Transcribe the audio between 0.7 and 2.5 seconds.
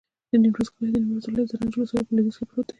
کلی د نیمروز ولایت، زرنج ولسوالي په لویدیځ کې